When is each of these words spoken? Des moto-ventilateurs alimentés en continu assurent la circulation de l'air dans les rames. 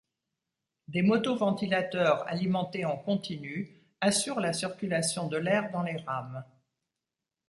Des 0.87 1.03
moto-ventilateurs 1.03 2.27
alimentés 2.27 2.85
en 2.85 2.97
continu 2.97 3.83
assurent 4.01 4.39
la 4.39 4.51
circulation 4.51 5.27
de 5.27 5.37
l'air 5.37 5.69
dans 5.69 5.83
les 5.83 5.97
rames. 5.97 6.43